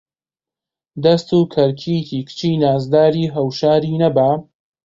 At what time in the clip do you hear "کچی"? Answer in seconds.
2.27-2.51